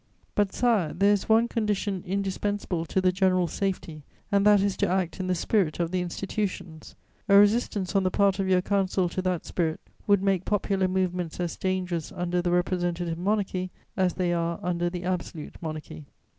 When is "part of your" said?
8.09-8.63